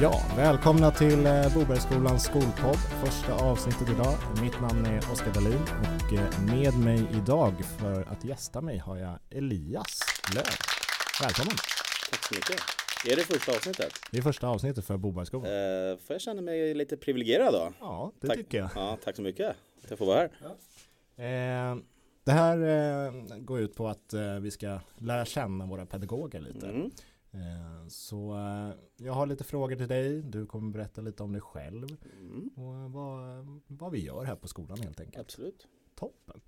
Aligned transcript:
Ja, 0.00 0.22
välkomna 0.36 0.90
till 0.90 1.26
eh, 1.26 1.54
Bobergsskolans 1.54 2.24
skolpodd, 2.24 2.76
första 3.04 3.34
avsnittet 3.34 3.88
idag. 3.88 4.14
Mitt 4.42 4.60
namn 4.60 4.86
är 4.86 4.98
Oskar 4.98 5.32
Dahlin 5.34 5.62
och 5.62 6.12
eh, 6.12 6.40
med 6.54 6.78
mig 6.84 7.06
idag 7.22 7.52
för 7.78 8.02
att 8.02 8.24
gästa 8.24 8.60
mig 8.60 8.78
har 8.78 8.96
jag 8.96 9.18
Elias 9.30 10.00
Löv. 10.34 10.44
Välkommen! 11.22 11.56
Tack 12.10 12.24
så 12.24 12.34
mycket. 12.34 12.60
Är 13.12 13.16
det 13.16 13.22
första 13.22 13.52
avsnittet? 13.52 13.92
Det 14.10 14.18
är 14.18 14.22
första 14.22 14.48
avsnittet 14.48 14.84
för 14.84 14.96
Bobergsskolan. 14.96 15.46
Eh, 15.46 15.98
får 15.98 16.14
jag 16.14 16.20
känna 16.20 16.42
mig 16.42 16.74
lite 16.74 16.96
privilegierad 16.96 17.52
då? 17.52 17.72
Ja, 17.80 18.12
det 18.20 18.26
tack. 18.26 18.36
tycker 18.36 18.58
jag. 18.58 18.70
Ja, 18.74 18.98
tack 19.04 19.16
så 19.16 19.22
mycket 19.22 19.50
att 19.84 19.90
jag 19.90 19.98
får 19.98 20.06
vara 20.06 20.28
här. 21.16 21.72
Eh, 21.72 21.76
det 22.24 22.32
här 22.32 22.58
eh, 22.58 23.12
går 23.38 23.60
ut 23.60 23.74
på 23.74 23.88
att 23.88 24.12
eh, 24.12 24.34
vi 24.34 24.50
ska 24.50 24.80
lära 24.98 25.24
känna 25.24 25.66
våra 25.66 25.86
pedagoger 25.86 26.40
lite. 26.40 26.66
Mm. 26.68 26.90
Eh, 27.84 27.88
så 27.88 28.32
eh, 28.34 29.04
jag 29.06 29.12
har 29.12 29.26
lite 29.26 29.44
frågor 29.44 29.76
till 29.76 29.88
dig. 29.88 30.22
Du 30.22 30.46
kommer 30.46 30.72
berätta 30.72 31.00
lite 31.00 31.22
om 31.22 31.32
dig 31.32 31.40
själv 31.40 31.86
Mm. 32.20 32.48
och 32.56 32.92
vad, 32.92 33.46
vad 33.66 33.92
vi 33.92 34.04
gör 34.04 34.24
här 34.24 34.36
på 34.36 34.48
skolan 34.48 34.78
helt 34.80 35.00
enkelt. 35.00 35.18
Absolut. 35.20 35.66
Toppen. 35.94 36.40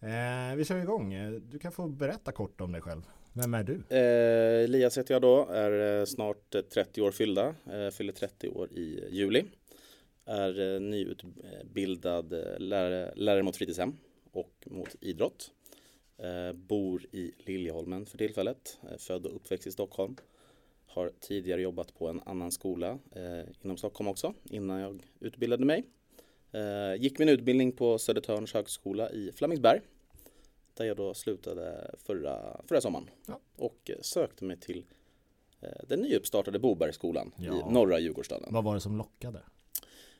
Eh, 0.00 0.56
vi 0.56 0.64
kör 0.64 0.78
igång. 0.78 1.12
Eh, 1.14 1.30
Du 1.32 1.58
kan 1.58 1.72
få 1.72 1.88
berätta 1.88 2.32
kort 2.32 2.60
om 2.60 2.72
dig 2.72 2.80
själv. 2.80 3.02
Vem 3.32 3.54
är 3.54 3.64
du? 3.64 3.74
Eh, 3.96 4.64
Elias 4.64 4.98
heter 4.98 5.14
jag 5.14 5.22
då, 5.22 5.46
är 5.46 6.00
eh, 6.00 6.04
snart 6.04 6.54
eh, 6.54 6.60
30 6.62 7.02
år 7.02 7.10
fyllda, 7.10 7.54
eh, 7.72 7.90
fyller 7.90 8.12
30 8.12 8.48
år 8.48 8.72
i 8.72 9.08
juli. 9.10 9.44
Är 10.24 10.74
eh, 10.74 10.80
nyutbildad 10.80 12.32
eh, 12.32 12.58
lärare, 12.58 13.12
lärare 13.16 13.42
mot 13.42 13.56
fritidshem 13.56 13.96
och 14.32 14.52
mot 14.66 14.96
idrott. 15.00 15.50
Eh, 16.18 16.52
bor 16.52 17.06
i 17.12 17.32
Liljeholmen 17.38 18.06
för 18.06 18.18
tillfället, 18.18 18.78
eh, 18.90 18.96
född 18.98 19.26
och 19.26 19.36
uppväxt 19.36 19.66
i 19.66 19.70
Stockholm. 19.72 20.16
Har 20.92 21.12
tidigare 21.20 21.60
jobbat 21.62 21.94
på 21.94 22.08
en 22.08 22.20
annan 22.26 22.50
skola 22.52 22.98
eh, 23.12 23.46
inom 23.62 23.76
Stockholm 23.76 24.08
också 24.08 24.34
innan 24.50 24.80
jag 24.80 25.02
utbildade 25.20 25.64
mig. 25.64 25.84
Eh, 26.52 27.02
gick 27.02 27.18
min 27.18 27.28
utbildning 27.28 27.72
på 27.72 27.98
Södertörns 27.98 28.54
högskola 28.54 29.10
i 29.10 29.32
Flemingsberg. 29.32 29.80
Där 30.74 30.84
jag 30.84 30.96
då 30.96 31.14
slutade 31.14 31.94
förra, 31.98 32.60
förra 32.68 32.80
sommaren. 32.80 33.10
Ja. 33.26 33.40
Och 33.56 33.90
eh, 33.90 33.96
sökte 34.00 34.44
mig 34.44 34.56
till 34.60 34.84
eh, 35.60 35.68
den 35.88 36.00
nyuppstartade 36.00 36.58
Bobergsskolan 36.58 37.32
Ja. 37.38 37.54
i 37.68 37.72
norra 37.72 37.98
Djurgårdsstaden. 37.98 38.48
Vad 38.54 38.64
var 38.64 38.74
det 38.74 38.80
som 38.80 38.96
lockade? 38.96 39.40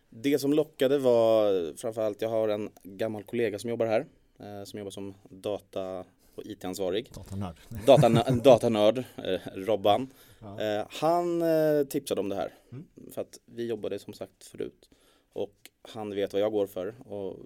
Det 0.09 0.39
som 0.39 0.53
lockade 0.53 0.99
var 0.99 1.77
framförallt, 1.77 2.23
jag 2.23 2.29
har 2.29 2.49
en 2.49 2.71
gammal 2.83 3.23
kollega 3.25 3.59
som 3.59 3.71
jobbar 3.71 3.87
här. 3.87 4.07
Eh, 4.39 4.65
som 4.65 4.79
jobbar 4.79 4.91
som 4.91 5.15
data 5.31 6.05
och 6.35 6.43
IT-ansvarig. 6.47 7.11
Datanörd. 7.15 7.57
Datanö- 7.87 8.43
datanörd, 8.43 8.99
eh, 8.99 9.41
Robban. 9.55 10.09
Ja. 10.41 10.61
Eh, 10.61 10.87
han 10.91 11.43
eh, 11.43 11.85
tipsade 11.89 12.21
om 12.21 12.29
det 12.29 12.37
här. 12.37 12.55
Mm. 12.73 12.87
För 13.13 13.21
att 13.21 13.41
vi 13.45 13.67
jobbade 13.67 13.99
som 13.99 14.13
sagt 14.15 14.45
förut. 14.45 14.91
Och 15.33 15.55
han 15.83 16.11
vet 16.15 16.33
vad 16.33 16.43
jag 16.43 16.53
går 16.53 16.67
för. 16.67 16.95
Och 17.13 17.37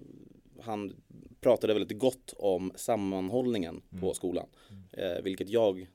han 0.61 0.95
pratade 1.41 1.73
väldigt 1.73 1.99
gott 1.99 2.33
om 2.37 2.71
sammanhållningen 2.75 3.81
på 3.89 3.95
Mm. 4.05 4.13
skolan. 4.13 4.47
Eh, 4.91 5.21
vilket 5.23 5.49
jag 5.49 5.87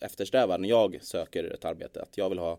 eftersträvar 0.00 0.58
när 0.58 0.68
jag 0.68 0.98
söker 1.02 1.44
ett 1.44 1.64
arbete. 1.64 2.02
Att 2.02 2.18
jag 2.18 2.28
vill 2.28 2.38
ha 2.38 2.58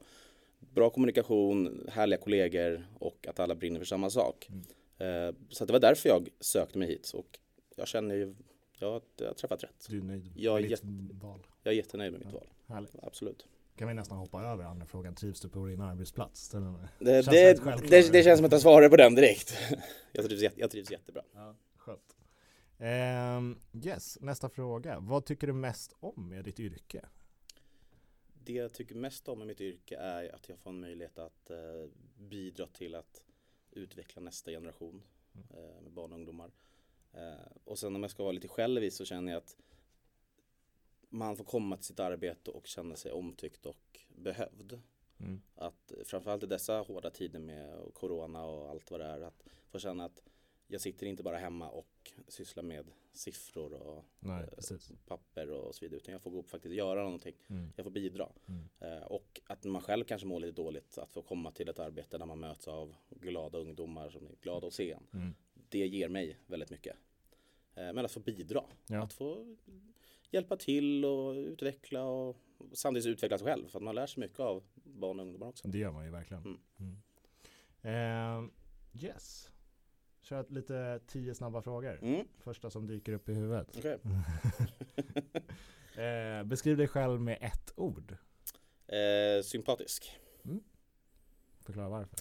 bra 0.59 0.89
kommunikation, 0.89 1.87
härliga 1.91 2.19
kollegor 2.19 2.87
och 2.99 3.27
att 3.29 3.39
alla 3.39 3.55
brinner 3.55 3.79
för 3.79 3.85
samma 3.85 4.09
sak. 4.09 4.47
Mm. 4.49 5.27
Eh, 5.27 5.35
så 5.49 5.65
det 5.65 5.73
var 5.73 5.79
därför 5.79 6.09
jag 6.09 6.29
sökte 6.39 6.77
mig 6.77 6.87
hit. 6.87 7.11
Och 7.13 7.39
jag 7.75 7.87
känner 7.87 8.15
ju, 8.15 8.35
jag 8.83 8.91
har 9.27 9.33
träffat 9.33 9.63
rätt. 9.63 9.85
Du 9.89 9.97
är 9.99 10.03
nöjd 10.03 10.31
Jag 10.35 10.57
är 10.57 10.85
med 10.85 10.93
ditt 10.93 11.23
val? 11.23 11.47
Jag 11.63 11.73
är 11.73 11.77
jättenöjd 11.77 12.11
med 12.11 12.19
mitt 12.21 12.33
Ja. 12.33 12.39
val. 12.39 12.47
Härligt. 12.67 12.95
Absolut. 13.03 13.47
Kan 13.75 13.87
vi 13.87 13.93
nästan 13.93 14.17
hoppa 14.17 14.43
över 14.43 14.63
andra 14.63 14.85
frågan. 14.85 15.15
Trivs 15.15 15.41
du 15.41 15.49
på 15.49 15.65
din 15.65 15.81
arbetsplats? 15.81 16.49
Den- 16.49 16.87
Det, 16.99 17.25
Känns 17.25 17.59
det, 17.59 17.87
det, 17.89 18.11
det 18.11 18.23
känns 18.23 18.37
som 18.39 18.45
att 18.45 18.51
jag 18.51 18.61
svarar 18.61 18.89
på 18.89 18.97
den 18.97 19.15
direkt. 19.15 19.57
Jag 20.11 20.25
trivs, 20.25 20.53
jag 20.57 20.71
trivs 20.71 20.91
jättebra. 20.91 21.23
Ja, 21.33 21.55
skönt. 21.77 22.17
Ehm, 22.77 23.59
yes, 23.85 24.17
nästa 24.21 24.49
fråga. 24.49 24.99
Vad 24.99 25.25
tycker 25.25 25.47
du 25.47 25.53
mest 25.53 25.93
om 25.99 26.29
med 26.29 26.45
ditt 26.45 26.59
yrke? 26.59 27.05
Det 28.33 28.53
jag 28.53 28.73
tycker 28.73 28.95
mest 28.95 29.27
om 29.27 29.41
i 29.41 29.45
mitt 29.45 29.61
yrke 29.61 29.95
är 29.97 30.35
att 30.35 30.49
jag 30.49 30.59
får 30.59 30.69
en 30.69 30.79
möjlighet 30.79 31.19
att 31.19 31.49
eh, 31.49 31.57
bidra 32.17 32.67
till 32.67 32.95
att 32.95 33.21
utveckla 33.71 34.21
nästa 34.21 34.51
generation 34.51 35.03
eh, 35.49 35.81
med 35.83 35.91
barn 35.91 36.11
och 36.11 36.17
ungdomar. 36.17 36.51
Eh, 37.13 37.51
och 37.63 37.79
sen 37.79 37.95
om 37.95 38.01
jag 38.01 38.11
ska 38.11 38.23
vara 38.23 38.31
lite 38.31 38.47
självisk 38.47 38.97
så 38.97 39.05
känner 39.05 39.31
jag 39.31 39.37
att 39.37 39.57
man 41.09 41.35
får 41.35 41.43
komma 41.43 41.77
till 41.77 41.85
sitt 41.85 41.99
arbete 41.99 42.51
och 42.51 42.67
känna 42.67 42.95
sig 42.95 43.11
omtyckt 43.11 43.65
och 43.65 43.99
behövd. 44.15 44.81
Mm. 45.19 45.41
Att 45.55 45.91
framförallt 46.05 46.43
i 46.43 46.47
dessa 46.47 46.79
hårda 46.79 47.09
tider 47.09 47.39
med 47.39 47.93
corona 47.93 48.45
och 48.45 48.69
allt 48.69 48.91
vad 48.91 48.99
det 48.99 49.05
är 49.05 49.21
att 49.21 49.43
få 49.69 49.79
känna 49.79 50.05
att 50.05 50.23
jag 50.67 50.81
sitter 50.81 51.07
inte 51.07 51.23
bara 51.23 51.37
hemma 51.37 51.69
och 51.69 52.11
sysslar 52.27 52.63
med 52.63 52.91
siffror 53.13 53.73
och 53.73 54.05
Nej, 54.19 54.49
eh, 54.57 54.77
papper 55.05 55.49
och 55.49 55.75
så 55.75 55.85
vidare 55.85 55.97
utan 55.97 56.11
jag 56.11 56.21
får 56.21 56.31
gå 56.31 56.39
upp 56.39 56.45
och 56.45 56.51
faktiskt 56.51 56.75
göra 56.75 57.03
någonting. 57.03 57.35
Mm. 57.47 57.69
Jag 57.75 57.83
får 57.83 57.91
bidra. 57.91 58.29
Mm. 58.45 58.69
Eh, 58.79 59.03
och 59.03 59.41
att 59.47 59.63
man 59.63 59.81
själv 59.81 60.03
kanske 60.03 60.27
mår 60.27 60.39
lite 60.39 60.61
dåligt 60.61 60.97
att 60.97 61.11
få 61.11 61.21
komma 61.21 61.51
till 61.51 61.69
ett 61.69 61.79
arbete 61.79 62.17
där 62.17 62.25
man 62.25 62.39
möts 62.39 62.67
av 62.67 62.95
glada 63.09 63.57
ungdomar 63.57 64.09
som 64.09 64.25
är 64.25 64.35
glada 64.41 64.67
att 64.67 64.73
se 64.73 64.91
en. 64.91 65.35
Mm. 65.75 65.91
Det 65.91 65.97
ger 65.97 66.09
mig 66.09 66.37
väldigt 66.47 66.69
mycket. 66.69 66.95
Eh, 67.75 67.93
men 67.93 68.05
att 68.05 68.11
få 68.11 68.19
bidra. 68.19 68.63
Ja. 68.87 69.03
Att 69.03 69.13
få 69.13 69.55
hjälpa 70.31 70.57
till 70.57 71.05
och 71.05 71.33
utveckla 71.33 72.03
och 72.03 72.37
samtidigt 72.73 73.07
utveckla 73.07 73.37
sig 73.37 73.47
själv. 73.47 73.67
För 73.67 73.79
att 73.79 73.83
man 73.83 73.95
lär 73.95 74.07
sig 74.07 74.21
mycket 74.21 74.39
av 74.39 74.63
barn 74.73 75.19
och 75.19 75.25
ungdomar 75.25 75.47
också. 75.47 75.67
Det 75.67 75.77
gör 75.77 75.91
man 75.91 76.05
ju 76.05 76.11
verkligen. 76.11 76.43
Mm. 76.43 76.57
Mm. 76.79 76.97
Ehm, 77.81 78.51
yes. 79.01 79.49
Kör 80.21 80.45
lite 80.49 80.99
tio 81.07 81.35
snabba 81.35 81.61
frågor. 81.61 81.99
Mm, 82.01 82.27
Första 82.37 82.69
som 82.69 82.87
dyker 82.87 83.13
upp 83.13 83.29
i 83.29 83.33
huvudet. 83.33 83.75
okej. 83.77 83.97
Eh, 86.03 86.43
beskriv 86.43 86.77
dig 86.77 86.87
själv 86.87 87.21
med 87.21 87.37
ett 87.41 87.73
ord. 87.75 88.17
eh, 88.87 89.43
sympatisk. 89.43 90.11
Förklara 91.61 91.89
varför. 91.89 92.19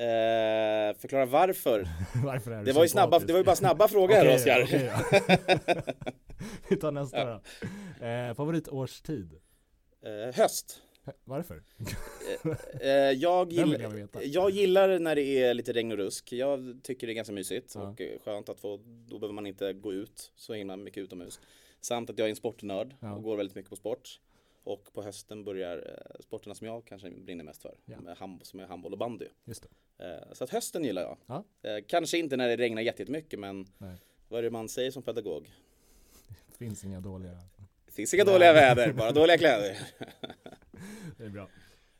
Eh, 0.00 0.96
förklara 0.98 1.26
varför. 1.26 1.88
varför 2.24 2.64
Det 2.64 2.72
var, 2.72 2.82
ju 2.82 2.88
snabba, 2.88 3.18
det 3.18 3.32
var 3.32 3.38
ju 3.40 3.44
bara 3.44 3.56
snabba 3.56 3.88
frågor 3.88 4.18
Okej, 4.20 4.34
Oskar. 4.34 4.60
Vi 6.68 6.76
tar 6.76 6.90
nästa 6.92 7.24
då. 7.24 7.40
Eh, 8.06 8.34
favoritårstid? 8.34 9.32
Eh, 10.02 10.34
höst. 10.34 10.82
Varför? 11.24 11.62
Eh, 12.80 12.88
jag, 12.90 13.48
Den 13.48 13.70
vill 13.70 13.80
gillar, 13.80 14.08
jag 14.12 14.26
jag 14.26 14.50
gillar 14.50 14.98
när 14.98 15.16
det 15.16 15.22
är 15.42 15.54
lite 15.54 15.72
regn 15.72 15.92
och 15.92 15.98
rusk. 15.98 16.32
Jag 16.32 16.80
tycker 16.82 17.06
det 17.06 17.12
är 17.12 17.14
ganska 17.14 17.32
mysigt 17.32 17.72
Ja. 17.74 17.80
och 17.88 18.00
eh, 18.00 18.18
skönt 18.24 18.48
att 18.48 18.60
få, 18.60 18.76
då 19.08 19.18
behöver 19.18 19.34
man 19.34 19.46
inte 19.46 19.72
gå 19.72 19.92
ut 19.92 20.32
så 20.36 20.54
himla 20.54 20.76
mycket 20.76 21.02
utomhus. 21.02 21.40
Samt 21.80 22.10
att 22.10 22.18
jag 22.18 22.26
är 22.26 22.30
en 22.30 22.36
sportnörd 22.36 22.94
Ja. 23.00 23.12
och 23.14 23.22
går 23.22 23.36
väldigt 23.36 23.56
mycket 23.56 23.70
på 23.70 23.76
sport. 23.76 24.20
Och 24.64 24.92
på 24.92 25.02
hösten 25.02 25.44
börjar 25.44 25.76
eh, 25.76 26.20
sporterna 26.20 26.54
som 26.54 26.66
jag 26.66 26.84
kanske 26.84 27.10
brinner 27.10 27.44
mest 27.44 27.62
för, 27.62 27.74
Ja. 27.84 28.00
med 28.00 28.16
hand, 28.16 28.46
som 28.46 28.60
är 28.60 28.66
handboll 28.66 28.92
och 28.92 28.98
bandy. 28.98 29.26
Just 29.44 29.66
det. 29.96 30.04
Eh, 30.26 30.32
så 30.32 30.44
att 30.44 30.50
hösten 30.50 30.84
gillar 30.84 31.02
jag. 31.02 31.16
Ja. 31.26 31.44
Eh, 31.70 31.84
kanske 31.88 32.18
inte 32.18 32.36
när 32.36 32.48
det 32.48 32.56
regnar 32.56 32.82
jätte- 32.82 33.02
jättemycket 33.02 33.38
men 33.38 33.66
Nej. 33.78 33.96
vad 34.28 34.38
är 34.38 34.42
det 34.42 34.50
man 34.50 34.68
säger 34.68 34.90
som 34.90 35.02
pedagog? 35.02 35.52
Det 36.48 36.56
finns 36.58 36.84
inga 36.84 37.00
dåliga. 37.00 37.38
Det 37.86 37.92
finns 37.92 38.14
inga 38.14 38.24
dåliga 38.24 38.52
väder, 38.52 38.92
bara 38.92 39.12
dåliga 39.12 39.38
kläder. 39.38 39.78
Det 41.16 41.24
är 41.24 41.28
bra. 41.28 41.48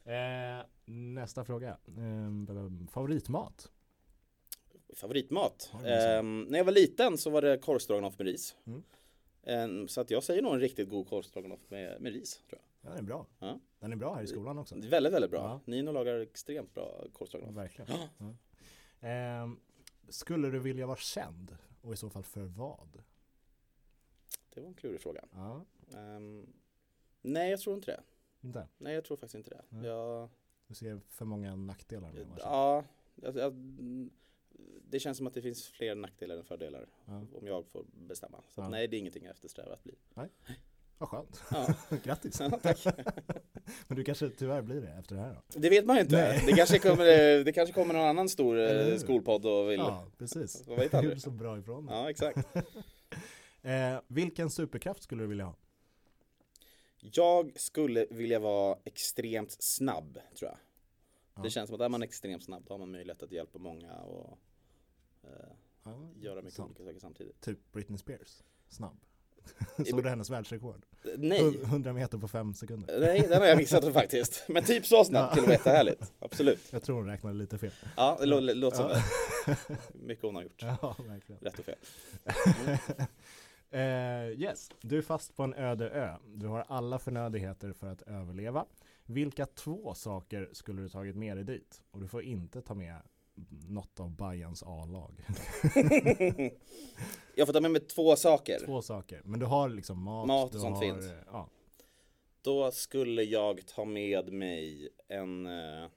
Eh, 0.04 0.64
nästa 0.94 1.44
fråga. 1.44 1.68
Eh, 1.86 2.86
favoritmat? 2.90 3.70
Favoritmat? 4.94 5.72
Ehm, 5.86 6.42
när 6.48 6.58
jag 6.58 6.64
var 6.64 6.72
liten 6.72 7.18
så 7.18 7.30
var 7.30 7.42
det 7.42 7.58
korvstroganoff 7.58 8.18
med 8.18 8.26
ris. 8.26 8.56
Mm. 8.66 8.82
Ehm, 9.42 9.88
så 9.88 10.00
att 10.00 10.10
jag 10.10 10.22
säger 10.22 10.42
nog 10.42 10.54
en 10.54 10.60
riktigt 10.60 10.88
god 10.88 11.08
korvstroganoff 11.08 11.60
med, 11.70 12.00
med 12.00 12.12
ris. 12.12 12.42
Tror 12.48 12.60
jag. 12.62 12.90
Ja, 12.90 12.94
den 12.94 12.98
är 12.98 13.02
bra. 13.06 13.26
Ja. 13.38 13.58
Den 13.78 13.92
är 13.92 13.96
bra 13.96 14.14
här 14.14 14.22
i 14.22 14.26
skolan 14.26 14.58
också. 14.58 14.74
Väldigt, 14.78 15.12
väldigt 15.12 15.30
bra. 15.30 15.40
Ja. 15.40 15.60
Nino 15.72 15.92
lagar 15.92 16.18
extremt 16.20 16.74
bra 16.74 17.04
korvstroganoff. 17.12 17.56
Verkligen. 17.56 17.90
Ja. 18.18 19.08
Eh, 19.08 19.48
skulle 20.08 20.50
du 20.50 20.58
vilja 20.58 20.86
vara 20.86 20.96
känd? 20.96 21.56
Och 21.82 21.92
i 21.92 21.96
så 21.96 22.10
fall 22.10 22.22
för 22.24 22.42
vad? 22.42 23.02
Det 24.54 24.60
var 24.60 24.68
en 24.68 24.74
klurig 24.74 25.00
fråga. 25.00 25.24
Ja, 25.32 25.64
Ehm, 25.94 26.46
nej, 27.22 27.50
jag 27.50 27.60
tror 27.60 27.76
inte 27.76 27.90
det. 27.90 28.02
inte? 28.46 28.68
Nej, 28.78 28.94
jag 28.94 29.04
tror 29.04 29.16
faktiskt 29.16 29.34
inte 29.34 29.50
det. 29.50 29.62
Nej. 29.68 29.86
Jag, 29.86 30.28
Du 30.66 30.74
ser 30.74 31.00
för 31.08 31.24
många 31.24 31.56
nackdelar 31.56 32.12
med 32.12 32.22
att 32.22 32.28
vara 32.28 32.38
känd. 32.38 32.50
ja, 32.52 32.84
jag, 33.14 33.36
jag, 33.36 33.52
det 34.90 35.00
känns 35.00 35.18
som 35.18 35.26
att 35.26 35.34
det 35.34 35.42
finns 35.42 35.68
fler 35.68 35.94
nackdelar 35.94 36.36
än 36.36 36.44
fördelar 36.44 36.86
Ja. 37.06 37.22
om 37.40 37.46
jag 37.46 37.66
får 37.66 37.84
bestämma. 37.92 38.42
Så 38.48 38.60
Ja. 38.60 38.68
nej, 38.68 38.88
det 38.88 38.96
är 38.96 38.98
ingenting 38.98 39.24
jag 39.24 39.30
eftersträvar 39.30 39.72
att 39.72 39.84
bli. 39.84 39.94
Vad 40.98 41.08
skönt. 41.08 41.42
Ja. 41.50 41.74
Grattis. 42.04 42.40
Ja, 42.40 42.50
tack. 42.62 42.84
Men 43.88 43.96
du 43.96 44.04
kanske 44.04 44.28
tyvärr 44.30 44.62
blir 44.62 44.80
det 44.80 44.88
efter 44.88 45.14
det 45.14 45.20
här 45.20 45.34
då? 45.34 45.60
Det 45.60 45.70
vet 45.70 45.86
man 45.86 45.96
ju 45.96 46.02
inte. 46.02 46.16
Nej. 46.16 46.42
Det 46.46 46.52
kanske, 46.52 46.78
kommer, 46.78 47.04
det 47.44 47.52
kanske 47.52 47.72
kommer 47.74 47.94
någon 47.94 48.06
annan 48.06 48.28
stor 48.28 48.58
eh, 48.58 48.96
skolpodd 48.96 49.46
och 49.46 49.70
vill. 49.70 49.78
Ja, 49.78 50.06
precis. 50.18 50.68
Vet 50.68 50.90
Du 50.90 50.96
aldrig. 50.96 51.20
så 51.22 51.30
bra 51.30 51.58
ifrån 51.58 51.86
dig. 51.86 51.94
Ja, 51.96 52.10
exakt. 52.10 52.38
Eh, 53.62 54.00
vilken 54.06 54.50
superkraft 54.50 55.02
skulle 55.02 55.22
du 55.22 55.26
vilja 55.26 55.44
ha? 55.44 55.54
Jag 57.00 57.52
skulle 57.60 58.06
vilja 58.10 58.38
vara 58.38 58.78
extremt 58.84 59.56
snabb, 59.58 60.18
tror 60.38 60.50
jag. 60.50 60.58
Ja. 61.34 61.42
Det 61.42 61.50
känns 61.50 61.68
som 61.68 61.74
att 61.74 61.80
är 61.80 61.88
man 61.88 62.02
extremt 62.02 62.44
snabb 62.44 62.64
då 62.66 62.74
har 62.74 62.78
man 62.78 62.90
möjlighet 62.90 63.22
att 63.22 63.32
hjälpa 63.32 63.58
många 63.58 63.94
och 63.96 64.38
Ja, 65.84 66.10
göra 66.16 66.36
mycket 66.42 66.54
sant. 66.54 66.80
olika 66.80 66.84
saker 66.90 67.00
samtidigt. 67.00 67.40
Typ 67.40 67.72
Britney 67.72 67.98
Spears, 67.98 68.42
snabb. 68.68 68.96
Såg 69.90 70.02
du 70.02 70.08
hennes 70.08 70.30
världsrekord? 70.30 70.86
Eh, 71.04 71.10
Nej, 71.18 71.60
100 71.62 71.92
meter 71.92 72.18
på 72.18 72.28
fem 72.28 72.54
sekunder. 72.54 73.00
nej 73.00 73.20
den 73.28 73.40
har 73.40 73.48
jag 73.48 73.58
missat 73.58 73.92
faktiskt. 73.92 74.44
Men 74.48 74.64
typ 74.64 74.86
så 74.86 75.04
snabbt 75.04 75.32
till 75.32 75.40
att 75.42 75.46
vara 75.46 75.56
jättehärligt. 75.56 76.12
Absolut. 76.18 76.72
Jag 76.72 76.82
tror 76.82 76.96
hon 76.96 77.06
räknade 77.06 77.34
lite 77.36 77.58
fel. 77.58 77.72
Ja, 77.96 78.16
det 78.20 78.26
lå- 78.26 78.54
låter 78.54 78.76
som 78.76 78.88
det. 78.88 79.04
Mycket 80.06 80.24
hon 80.24 80.34
har 80.34 80.42
gjort. 80.42 80.62
Ja, 80.62 80.96
verkligen. 81.08 81.40
Rätt 81.40 81.58
och 81.58 81.64
fel. 81.64 81.76
Eh, 83.72 84.28
yes, 84.40 84.70
du 84.80 84.98
är 84.98 85.02
fast 85.02 85.36
på 85.36 85.42
en 85.42 85.54
öde 85.54 85.90
ö. 85.90 86.16
Du 86.26 86.46
har 86.46 86.64
alla 86.68 86.98
förnödigheter 86.98 87.72
för 87.72 87.86
att 87.86 88.02
överleva. 88.02 88.66
Vilka 89.06 89.46
två 89.46 89.94
saker 89.94 90.48
skulle 90.52 90.82
du 90.82 90.88
tagit 90.88 91.16
med 91.16 91.36
dig 91.36 91.44
dit? 91.44 91.82
Och 91.90 92.00
du 92.00 92.08
får 92.08 92.22
inte 92.22 92.62
ta 92.62 92.74
med 92.74 92.96
något 93.48 94.00
av 94.00 94.10
Bajans 94.10 94.62
A-lag. 94.62 95.26
Jag 97.34 97.46
får 97.46 97.52
ta 97.52 97.60
med 97.60 97.70
mig 97.70 97.80
två 97.80 98.16
saker. 98.16 98.58
Två 98.66 98.82
saker. 98.82 99.22
Men 99.24 99.40
du 99.40 99.46
har 99.46 99.68
liksom 99.68 100.02
mat. 100.02 100.26
Mat 100.26 100.54
och 100.54 100.60
sånt 100.60 100.76
har, 100.76 100.82
fint. 100.82 101.02
eh, 101.04 101.10
Ja. 101.26 101.48
Då 102.42 102.70
skulle 102.72 103.22
jag 103.22 103.66
ta 103.66 103.84
med 103.84 104.32
mig 104.32 104.88
en 105.08 105.46
eh, 105.46 105.88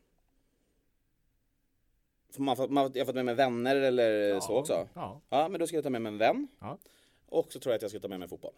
Får 2.32 2.44
man, 2.44 2.58
man, 2.74 2.92
jag 2.94 3.02
har 3.02 3.06
fått 3.06 3.16
med 3.16 3.26
mig 3.26 3.36
vänner 3.36 3.76
eller 3.76 4.12
ja. 4.30 4.42
så 4.42 4.58
också? 4.58 4.88
Ja, 4.94 5.22
Ja, 5.30 5.50
men 5.50 5.60
då 5.60 5.68
ska 5.68 5.78
jag 5.78 5.84
ta 5.84 5.90
med 5.90 6.02
mig 6.02 6.12
en 6.12 6.18
vän. 6.18 6.48
Ja. 6.60 6.78
Och 7.26 7.52
så 7.54 7.60
tror 7.60 7.72
jag 7.74 7.76
att 7.76 7.82
jag 7.82 7.92
ska 7.92 8.00
ta 8.00 8.08
med 8.08 8.20
mig 8.20 8.28
fotboll. 8.28 8.54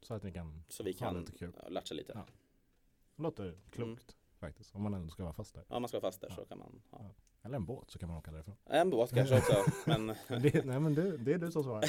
så 0.00 0.14
att 0.14 0.22
ni 0.22 0.32
kan 0.32 0.62
Så 0.68 0.82
vi 0.82 0.92
kan 0.92 1.20
lite 1.20 1.32
kul. 1.32 1.52
ja, 1.62 1.68
latcha 1.68 1.94
lite. 1.94 2.12
Ja. 2.14 2.26
Låter 3.16 3.58
klokt 3.70 4.16
faktiskt. 4.38 4.74
Om 4.74 4.82
man 4.82 4.94
ändå 4.94 5.08
ska 5.08 5.22
vara 5.22 5.32
fast 5.32 5.54
där. 5.54 5.64
Ja, 5.68 5.78
man 5.78 5.88
ska 5.88 6.00
vara 6.00 6.08
fast 6.12 6.20
där 6.20 6.28
Ja. 6.28 6.34
så 6.36 6.44
kan 6.44 6.58
man 6.58 6.82
ha. 6.90 7.14
Eller 7.42 7.56
en 7.56 7.64
båt 7.64 7.90
så 7.90 7.98
kan 7.98 8.08
man 8.08 8.18
åka 8.18 8.30
därifrån. 8.30 8.56
En 8.64 8.90
båt 8.90 9.14
kanske 9.14 9.38
också, 9.38 9.64
men 9.86 10.06
det, 10.28 10.64
nej 10.64 10.80
men 10.80 10.94
det, 10.94 11.16
det 11.16 11.32
är 11.32 11.38
du 11.38 11.50
som 11.50 11.62
svarar. 11.62 11.84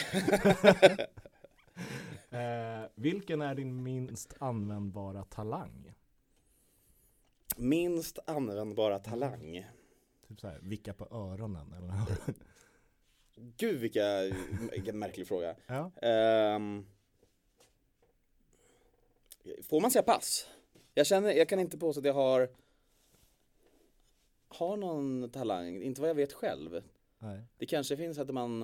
eh, 2.84 2.90
vilken 2.96 3.42
är 3.42 3.56
din 3.56 3.84
minst 3.84 4.34
användbara 4.40 5.24
talang? 5.24 5.94
minst 7.60 8.20
användbara 8.26 9.00
talang. 9.00 9.66
Typ 10.28 10.40
så 10.40 10.48
här, 10.48 10.60
vicka 10.62 10.94
på 10.94 11.08
öronen 11.12 11.74
eller? 11.74 11.94
Gud 13.36 13.80
vilka, 13.80 14.04
vilken 14.72 15.00
märklig 15.00 15.28
fråga. 15.28 15.56
ja. 15.68 15.92
Ehm, 16.02 16.86
får 19.64 19.82
man 19.82 19.92
säga 19.92 20.04
pass? 20.04 20.48
Jag 20.98 21.08
känner, 21.08 21.32
jag 21.34 21.50
kan 21.50 21.60
inte 21.60 21.78
påstå 21.78 22.00
att 22.00 22.06
jag 22.06 22.14
har 22.14 22.50
har 24.48 24.78
någon 24.78 25.30
talang, 25.30 25.82
inte 25.82 26.02
vad 26.02 26.10
jag 26.10 26.16
vet 26.16 26.34
själv. 26.34 26.84
Nej. 27.20 27.42
Det 27.58 27.66
kanske 27.66 27.98
finns 27.98 28.18
att 28.18 28.30
man 28.30 28.60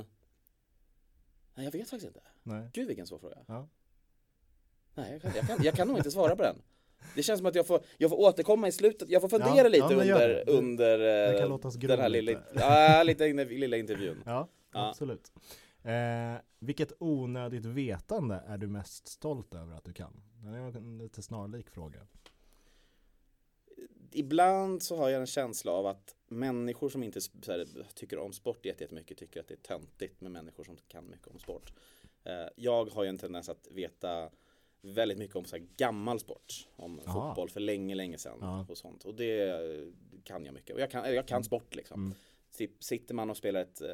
Nej 1.56 1.66
jag 1.66 1.72
vet 1.72 1.90
faktiskt 1.90 2.08
inte. 2.08 2.22
Nej. 2.44 2.70
Gud 2.74 2.88
vilken 2.88 3.08
svår 3.08 3.20
fråga. 3.20 3.38
Ja. 3.48 3.68
Nej 4.94 5.12
jag 5.12 5.22
kan, 5.22 5.32
jag 5.36 5.48
kan, 5.48 5.64
jag 5.64 5.76
kan 5.76 5.88
nog 5.88 5.98
inte 5.98 6.12
svara 6.12 6.36
på 6.36 6.44
den. 6.44 6.56
Det 7.16 7.24
känns 7.24 7.40
som 7.40 7.46
att 7.46 7.56
jag 7.56 7.68
får, 7.68 7.82
jag 7.98 8.10
får 8.10 8.20
återkomma 8.20 8.68
i 8.68 8.72
slutet, 8.72 9.10
jag 9.10 9.22
får 9.22 9.30
fundera 9.30 9.56
Ja, 9.56 9.68
lite 9.68 9.86
ja, 9.94 10.02
under, 10.02 10.50
under 10.50 11.00
eh, 11.00 11.60
den 11.76 12.00
här 12.00 12.10
lilla, 12.10 12.40
ja, 12.54 13.04
lite, 13.04 13.34
lilla 13.44 13.78
intervjun. 13.78 14.24
Ja. 14.26 14.48
absolut. 14.72 15.32
Eh, 15.84 16.36
vilket 16.60 16.92
onödigt 17.00 17.66
vetande 17.66 18.44
är 18.48 18.58
du 18.58 18.68
mest 18.68 19.08
stolt 19.08 19.54
över 19.56 19.76
att 19.76 19.84
du 19.84 19.94
kan? 19.94 20.22
Det 20.44 20.50
är 20.58 20.78
en 20.78 20.98
lite 20.98 21.22
snarlik 21.22 21.70
fråga. 21.70 22.08
Ibland 24.12 24.84
så 24.84 24.98
har 24.98 25.10
jag 25.10 25.22
en 25.22 25.28
känsla 25.28 25.72
av 25.72 25.86
att 25.88 26.16
människor 26.28 26.90
som 26.90 27.04
inte 27.04 27.20
här, 27.48 27.68
tycker 27.96 28.18
om 28.20 28.34
sport 28.34 28.66
jätte- 28.66 28.84
jättemycket 28.84 29.18
tycker 29.18 29.40
att 29.40 29.48
det 29.48 29.54
är 29.54 29.58
töntigt 29.78 30.22
med 30.22 30.32
människor 30.32 30.64
som 30.64 30.78
kan 30.88 31.10
mycket 31.10 31.28
om 31.28 31.40
sport. 31.40 31.74
Eh, 32.24 32.46
jag 32.56 32.86
har 32.86 33.04
ju 33.04 33.10
en 33.10 33.18
tendens 33.18 33.50
att 33.50 33.68
veta 33.72 34.30
väldigt 34.82 35.18
mycket 35.18 35.36
om 35.36 35.46
så 35.46 35.56
här 35.58 35.68
gammal 35.78 36.20
sport. 36.20 36.68
Om 36.76 37.00
Aha. 37.06 37.30
fotboll 37.30 37.50
för 37.50 37.60
länge, 37.60 37.96
länge 37.96 38.18
sedan 38.18 38.38
Ja. 38.42 38.66
och 38.70 38.78
sånt. 38.78 39.06
Och 39.06 39.16
det 39.16 39.50
eh, 39.50 39.88
kan 40.24 40.46
jag 40.46 40.54
mycket. 40.54 40.76
Och 40.76 40.82
jag 40.82 40.92
kan, 40.92 41.14
jag 41.14 41.28
kan 41.28 41.44
sport 41.44 41.76
liksom. 41.76 42.06
Mm. 42.06 42.18
Sitt- 42.52 42.84
Sitter 42.84 43.14
man 43.16 43.30
och 43.30 43.38
spelar 43.38 43.62
ett 43.62 43.82
eh, 43.82 43.90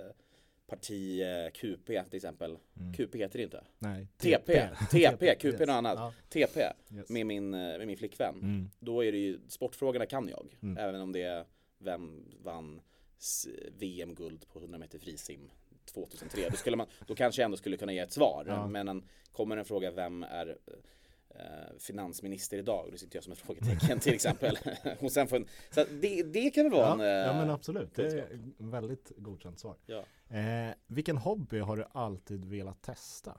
parti 0.69 1.21
eh, 1.21 1.51
QP 1.53 1.85
till 1.85 2.15
exempel. 2.15 2.57
Mm. 2.79 2.93
QP 2.93 3.15
heter 3.15 3.37
det 3.39 3.43
inte. 3.43 3.63
Nej. 3.79 4.07
TP, 4.17 4.67
TP, 4.91 5.35
QP 5.35 5.61
är 5.61 5.65
något 5.67 5.69
annat. 5.73 5.95
Ja. 5.97 6.13
TP 6.29 6.59
Yes. 6.95 7.09
med 7.09 7.25
min, 7.25 7.53
eh, 7.53 7.59
med 7.59 7.87
min 7.87 7.97
flickvän 7.97 8.35
Mm. 8.35 8.69
då 8.79 9.03
är 9.05 9.11
det 9.11 9.17
ju, 9.17 9.39
sportfrågorna 9.47 10.05
kan 10.05 10.29
jag. 10.29 10.57
Mm. 10.61 10.77
Även 10.77 11.01
om 11.01 11.11
det 11.11 11.21
är 11.21 11.45
vem 11.79 12.25
vann 12.43 12.81
VM-guld 13.79 14.45
på 14.53 14.59
100 14.59 14.77
meter 14.77 14.99
frisim 14.99 15.49
2003. 15.85 16.49
Då, 16.49 16.57
skulle 16.57 16.77
man, 16.77 16.87
då 17.07 17.15
kanske 17.15 17.41
jag 17.41 17.45
ändå 17.45 17.57
skulle 17.57 17.77
kunna 17.77 17.93
ge 17.93 17.99
ett 17.99 18.11
svar. 18.11 18.43
Ja. 18.47 18.67
Men 18.67 18.87
en, 18.87 19.03
kommer 19.31 19.57
en 19.57 19.65
fråga 19.65 19.91
vem 19.91 20.23
är 20.23 20.57
finansminister 21.79 22.57
idag? 22.57 22.87
Då 22.91 22.97
sitter 22.97 23.17
jag 23.17 23.23
som 23.23 23.33
ett 23.33 23.39
frågetecken 23.39 23.99
till 23.99 24.13
exempel. 24.13 24.57
Och 24.99 25.11
sen 25.11 25.27
en, 25.31 25.47
så 25.71 25.85
det, 26.01 26.23
det 26.23 26.49
kan 26.49 26.63
väl 26.63 26.73
vara 26.73 26.93
en... 26.93 26.99
Ja, 26.99 27.05
ja 27.07 27.31
eh, 27.31 27.37
men 27.37 27.49
absolut, 27.49 27.95
det 27.95 28.03
är 28.03 28.17
ett 28.17 28.39
väldigt 28.57 29.11
godkänt 29.17 29.59
svar. 29.59 29.75
ja. 29.85 30.05
Eh, 30.37 30.73
vilken 30.87 31.17
hobby 31.17 31.59
har 31.59 31.77
du 31.77 31.85
alltid 31.91 32.45
velat 32.45 32.81
testa? 32.81 33.37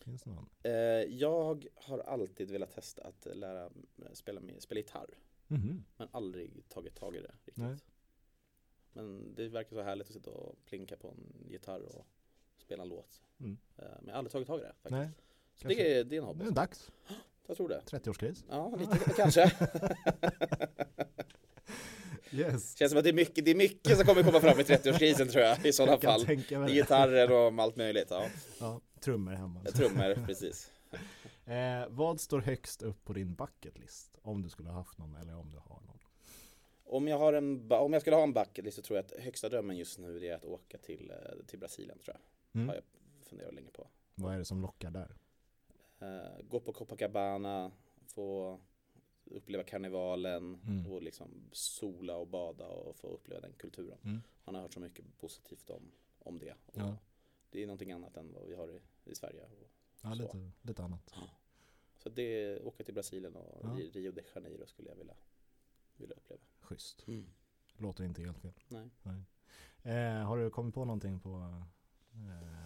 Finns 0.00 0.22
det 0.22 0.30
någon? 0.30 0.48
Eh, 0.62 0.72
jag 1.14 1.68
har 1.74 1.98
alltid 1.98 2.50
velat 2.50 2.74
testa 2.74 3.02
att 3.02 3.26
lära 3.36 3.64
eh, 3.64 4.12
spela, 4.12 4.40
med, 4.40 4.62
spela 4.62 4.78
gitarr. 4.78 5.18
Mhm. 5.48 5.84
Men 5.96 6.08
aldrig 6.12 6.68
tagit 6.68 6.94
tag 6.94 7.16
i 7.16 7.20
det 7.20 7.32
riktigt. 7.32 7.56
Nej. 7.56 7.76
Men 8.92 9.34
det 9.34 9.48
verkar 9.48 9.76
så 9.76 9.82
härligt 9.82 10.06
att 10.06 10.12
sitta 10.12 10.30
och 10.30 10.64
plinka 10.64 10.96
på 10.96 11.08
en 11.08 11.50
gitarr 11.50 11.80
och 11.80 12.06
spela 12.56 12.82
en 12.82 12.88
låt. 12.88 13.22
Mm. 13.40 13.58
Eh, 13.76 13.84
Men 13.84 14.06
jag 14.06 14.12
har 14.12 14.18
aldrig 14.18 14.32
tagit 14.32 14.46
tag 14.46 14.60
i 14.60 14.62
det 14.62 14.72
faktiskt. 14.72 14.90
Nej, 14.90 15.10
så 15.56 15.62
kanske. 15.62 15.82
det 15.82 15.92
är, 15.92 15.96
är 15.96 16.00
en 16.00 16.08
det 16.08 16.20
hobby. 16.20 16.46
är 16.46 16.50
dags. 16.50 16.90
Jag 17.46 17.56
tror 17.56 17.68
det. 17.68 17.82
30-årskris. 17.86 18.44
Ja, 18.50 18.76
lite 18.78 18.98
kanske. 19.16 19.52
Yes. 22.34 22.76
Känns 22.78 22.90
som 22.92 22.98
att 22.98 23.04
det 23.04 23.10
är 23.10 23.14
mycket, 23.14 23.44
det 23.44 23.50
är 23.50 23.54
mycket 23.54 23.96
som 23.96 24.06
kommer 24.06 24.22
komma 24.22 24.40
fram 24.40 24.60
i 24.60 24.62
30-årskrisen 24.62 25.28
tror 25.28 25.44
jag 25.44 25.66
i 25.66 25.72
sådana 25.72 25.98
Jag 26.02 26.02
fall. 26.02 26.68
Gitarrer 26.68 27.32
och 27.32 27.62
allt 27.62 27.76
möjligt. 27.76 28.06
Ja, 28.10 28.26
Ja, 28.60 28.80
trummor 29.00 29.32
hemma. 29.32 29.64
trummor, 29.64 30.26
precis. 30.26 30.70
Eh, 31.44 31.86
vad 31.88 32.20
står 32.20 32.40
högst 32.40 32.82
upp 32.82 33.04
på 33.04 33.12
din 33.12 33.34
bucket 33.34 33.78
list? 33.78 34.18
Om 34.22 34.42
du 34.42 34.48
skulle 34.48 34.68
ha 34.68 34.76
haft 34.76 34.98
någon 34.98 35.16
eller 35.16 35.36
om 35.36 35.50
du 35.50 35.56
har 35.58 35.80
någon. 35.86 35.98
Om 36.84 37.08
jag, 37.08 37.18
har 37.18 37.32
en, 37.32 37.72
om 37.72 37.92
jag 37.92 38.02
skulle 38.02 38.16
ha 38.16 38.22
en 38.22 38.32
bucket 38.32 38.64
list 38.64 38.76
så 38.76 38.82
tror 38.82 38.96
jag 38.98 39.04
att 39.04 39.24
högsta 39.24 39.48
drömmen 39.48 39.76
just 39.76 39.98
nu 39.98 40.26
är 40.26 40.34
att 40.34 40.44
åka 40.44 40.78
till, 40.78 41.10
eh, 41.10 41.46
till 41.46 41.58
Brasilien 41.58 41.98
tror 41.98 42.16
jag. 42.16 42.20
Mm. 42.60 42.68
Har 42.68 42.74
jag 42.74 42.84
funderat 43.28 43.54
länge 43.54 43.70
på. 43.70 43.88
Vad 44.14 44.34
är 44.34 44.38
det 44.38 44.44
som 44.44 44.62
lockar 44.62 44.90
där? 44.90 45.16
Eh, 46.02 46.42
gå 46.48 46.60
på 46.60 46.72
Copacabana, 46.72 47.72
få 48.06 48.58
uppleva 49.24 49.64
karnevalen 49.64 50.54
Mm. 50.66 50.86
och 50.92 51.02
liksom 51.02 51.48
sola 51.52 52.16
och 52.16 52.26
bada 52.28 52.66
och 52.68 52.96
få 52.96 53.06
uppleva 53.08 53.40
den 53.40 53.52
kulturen. 53.52 53.98
Mm. 54.04 54.20
Han 54.44 54.54
har 54.54 54.62
hört 54.62 54.74
så 54.74 54.80
mycket 54.80 55.18
positivt 55.18 55.70
om, 55.70 55.92
om 56.18 56.38
det. 56.38 56.54
Ja. 56.74 56.96
Det 57.50 57.62
är 57.62 57.66
någonting 57.66 57.92
annat 57.92 58.16
än 58.16 58.32
vad 58.32 58.46
vi 58.48 58.54
har 58.54 58.68
i, 58.70 58.80
i 59.04 59.14
Sverige. 59.14 59.42
Och, 59.44 59.68
Ja, 60.04 60.14
Så. 60.14 60.22
lite, 60.22 60.50
lite 60.62 60.82
annat. 60.84 61.14
så 61.98 62.08
det, 62.08 62.60
åka 62.60 62.84
till 62.84 62.94
Brasilien 62.94 63.36
och 63.36 63.58
Ja. 63.62 63.68
Rio 63.92 64.12
de 64.12 64.22
Janeiro 64.34 64.66
skulle 64.66 64.88
jag 64.88 64.96
vilja, 64.96 65.14
vilja 65.96 66.16
uppleva. 66.16 66.42
Schysst. 66.60 67.04
Mm. 67.08 67.26
Låter 67.76 68.04
inte 68.04 68.22
helt 68.22 68.38
fel. 68.38 68.52
Nej. 68.68 68.90
Eh, 69.82 70.24
har 70.24 70.38
du 70.38 70.50
kommit 70.50 70.74
på 70.74 70.84
någonting 70.84 71.20
på 71.20 71.30
eh, 72.14 72.61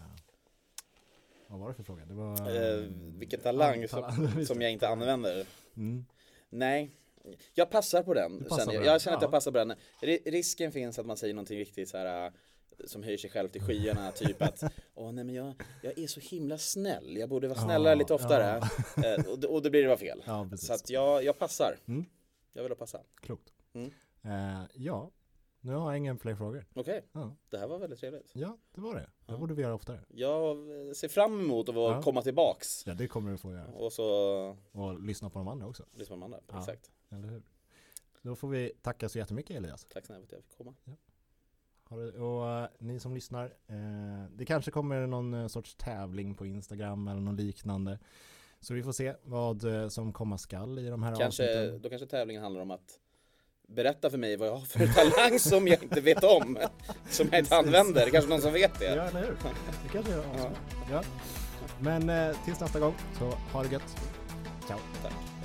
vad 1.47 1.59
var 1.59 1.67
det 1.69 1.73
för 1.75 1.83
fråga? 1.83 2.05
Det 2.05 2.13
var 2.13 2.31
Eh, 2.55 2.83
vilken 3.17 3.39
talang 3.39 3.81
Ja, 3.81 3.87
som, 3.87 4.01
talang. 4.01 4.45
som 4.45 4.61
jag 4.61 4.71
inte 4.71 4.87
använder. 4.87 5.45
Mm. 5.77 6.05
Nej, 6.49 6.91
jag 7.53 7.69
passar 7.69 8.03
på 8.03 8.13
den. 8.13 8.43
Passar 8.43 8.57
känner 8.57 8.73
jag. 8.73 8.79
på 8.81 8.83
den, 8.83 8.91
jag 8.93 9.01
känner 9.01 9.17
att 9.17 9.21
jag 9.21 9.29
ja. 9.29 9.31
passar 9.31 9.51
på 9.51 9.57
den. 9.57 9.73
Ri- 10.01 10.31
Risken 10.31 10.71
finns 10.71 10.99
att 10.99 11.05
man 11.05 11.17
säger 11.17 11.33
någonting 11.33 11.59
riktigt 11.59 11.89
så 11.89 11.97
här 11.97 12.25
äh, 12.25 12.31
som 12.85 13.03
höjer 13.03 13.17
sig 13.17 13.29
själv 13.29 13.47
till 13.49 13.61
skyarna, 13.61 14.11
typ 14.15 14.41
att 14.41 14.63
Åh 14.95 15.11
nej 15.11 15.23
men 15.23 15.35
jag, 15.35 15.53
jag 15.81 15.97
är 15.99 16.07
så 16.07 16.19
himla 16.19 16.57
snäll, 16.57 17.17
jag 17.17 17.29
borde 17.29 17.47
vara 17.47 17.59
snällare 17.59 17.91
Ja, 17.91 17.95
lite 17.95 18.13
oftare 18.13 18.61
Eh, 19.05 19.25
och, 19.27 19.43
och 19.55 19.61
då 19.61 19.69
blir 19.69 19.81
det 19.81 19.87
bara 19.87 19.97
fel 19.97 20.23
Ja. 20.25 20.49
Så 20.57 20.73
att 20.73 20.89
jag, 20.89 21.23
jag 21.23 21.39
passar 21.39 21.75
Mm. 21.87 22.05
Jag 22.53 22.63
vill 22.63 22.75
passa 22.75 23.01
Klokt. 23.21 23.53
Mm. 23.73 23.91
Eh, 24.23 24.63
ja, 24.73 25.11
nu 25.67 25.73
har 25.75 25.91
jag 25.91 25.97
ingen 25.97 26.19
fler 26.19 26.35
frågor. 26.35 26.65
Okej, 26.73 27.05
Ja, 27.11 27.35
det 27.49 27.57
här 27.57 27.67
var 27.67 27.79
väldigt 27.79 27.99
trevligt 27.99 28.31
ja 28.33 28.57
det 28.75 28.81
var 28.81 28.95
det. 28.95 28.99
Det 29.01 29.33
Ja. 29.33 29.37
borde 29.37 29.53
vi 29.53 29.61
göra 29.61 29.73
oftare. 29.73 29.99
Jag 30.07 30.57
ser 30.95 31.07
fram 31.07 31.39
emot 31.39 31.69
att 31.69 31.75
Ja. 31.75 32.01
komma 32.01 32.21
tillbaks 32.21 32.87
Ja, 32.87 32.93
det 32.93 33.07
kommer 33.07 33.31
du 33.31 33.37
få 33.37 33.53
göra. 33.53 33.67
Och 33.67 33.93
så 33.93 34.05
Och 34.71 34.99
lyssna 34.99 35.29
på 35.29 35.39
de 35.39 35.47
andra 35.47 35.67
också. 35.67 35.85
lyssnar 35.93 36.17
man 36.17 36.31
där, 36.31 36.41
Ja. 36.51 36.59
exakt 36.59 36.91
Eller 37.09 37.27
hur? 37.27 37.43
Då 38.21 38.35
får 38.35 38.47
vi 38.47 38.71
tacka 38.81 39.09
så 39.09 39.17
jättemycket 39.17 39.57
Elias. 39.57 39.87
Tack 39.93 40.05
snälla 40.05 40.19
för 40.19 40.25
att 40.25 40.31
jag 40.31 40.43
fick 40.43 40.57
komma 40.57 40.73
och 41.89 42.49
eh, 42.49 42.67
ni 42.79 42.99
som 42.99 43.13
lyssnar, 43.13 43.45
eh, 43.67 44.25
det 44.31 44.45
kanske 44.45 44.71
kommer 44.71 45.07
någon 45.07 45.33
eh, 45.33 45.47
sorts 45.47 45.75
tävling 45.75 46.35
på 46.35 46.45
Instagram 46.45 47.07
eller 47.07 47.21
något 47.21 47.39
liknande. 47.39 47.99
Så 48.59 48.73
vi 48.73 48.83
får 48.83 48.91
se 48.91 49.15
vad 49.23 49.63
som 49.89 50.13
komma 50.13 50.37
skall 50.37 50.79
i 50.79 50.89
de 50.89 51.03
här 51.03 51.15
kanske, 51.15 51.43
avsnitten. 51.43 51.81
Då 51.81 51.89
kanske 51.89 52.07
tävlingen 52.07 52.43
handlar 52.43 52.61
om 52.61 52.71
att 52.71 52.99
berätta 53.67 54.09
för 54.09 54.17
mig 54.17 54.37
vad 54.37 54.47
jag 54.47 54.55
har 54.55 54.65
för 54.65 54.87
talang 55.11 55.39
som 55.39 55.67
jag 55.67 55.83
inte 55.83 56.01
vet 56.01 56.23
om. 56.23 56.57
Som 57.09 57.27
jag 57.31 57.39
inte 57.39 57.57
använder. 57.57 58.05
Det 58.05 58.11
kanske 58.11 58.29
någon 58.29 58.41
som 58.41 58.53
vet 58.53 58.79
det. 58.79 58.95
Ja, 58.95 59.03
eller 59.03 59.19
hur? 59.19 59.37
Det 59.83 59.89
kanske 59.91 60.13
är 60.13 60.17
ja. 60.17 60.51
ja. 60.91 61.03
Men 61.79 62.09
eh, 62.09 62.35
tills 62.45 62.59
nästa 62.59 62.79
gång, 62.79 62.95
så 63.19 63.25
ha 63.25 63.63
det 63.63 63.71
gött. 63.71 63.95
Ciao. 64.67 64.79
Tack. 65.01 65.36